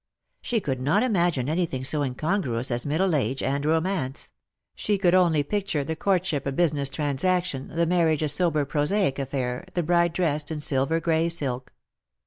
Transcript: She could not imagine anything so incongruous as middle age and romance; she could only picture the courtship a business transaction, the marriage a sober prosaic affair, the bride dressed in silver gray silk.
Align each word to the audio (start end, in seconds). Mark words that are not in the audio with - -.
She 0.41 0.59
could 0.59 0.79
not 0.81 1.03
imagine 1.03 1.47
anything 1.47 1.83
so 1.83 2.01
incongruous 2.01 2.71
as 2.71 2.87
middle 2.87 3.13
age 3.13 3.43
and 3.43 3.63
romance; 3.63 4.31
she 4.73 4.97
could 4.97 5.13
only 5.13 5.43
picture 5.43 5.83
the 5.83 5.95
courtship 5.95 6.47
a 6.47 6.51
business 6.51 6.89
transaction, 6.89 7.67
the 7.67 7.85
marriage 7.85 8.23
a 8.23 8.27
sober 8.29 8.65
prosaic 8.65 9.19
affair, 9.19 9.63
the 9.75 9.83
bride 9.83 10.13
dressed 10.13 10.49
in 10.49 10.59
silver 10.59 10.99
gray 10.99 11.29
silk. 11.29 11.71